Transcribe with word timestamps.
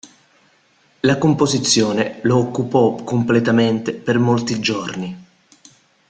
La 1.01 1.19
composizione 1.19 2.21
lo 2.23 2.37
occupò 2.39 2.95
completamente 3.03 3.93
per 3.93 4.17
molti 4.17 4.59
giorni. 4.59 5.15